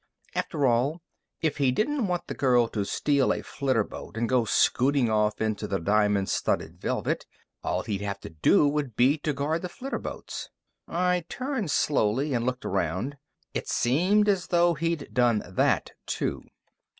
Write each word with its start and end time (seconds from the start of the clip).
After 0.33 0.65
all, 0.65 0.99
if 1.43 1.57
he 1.57 1.71
didn't 1.71 2.07
want 2.07 2.25
the 2.25 2.33
girl 2.33 2.67
to 2.69 2.85
steal 2.85 3.31
a 3.31 3.43
flitterboat 3.43 4.17
and 4.17 4.27
go 4.27 4.45
scooting 4.45 5.11
off 5.11 5.39
into 5.39 5.67
the 5.67 5.77
diamond 5.79 6.27
studded 6.27 6.81
velvet, 6.81 7.27
all 7.63 7.83
he'd 7.83 8.01
have 8.01 8.19
to 8.21 8.31
do 8.31 8.67
would 8.67 8.95
be 8.95 9.19
to 9.19 9.31
guard 9.31 9.61
the 9.61 9.69
flitterboats. 9.69 10.49
I 10.87 11.25
turned 11.29 11.69
slowly 11.69 12.33
and 12.33 12.47
looked 12.47 12.65
around. 12.65 13.17
It 13.53 13.67
seemed 13.69 14.27
as 14.27 14.47
though 14.47 14.73
he'd 14.73 15.13
done 15.13 15.43
that, 15.53 15.91
too. 16.07 16.45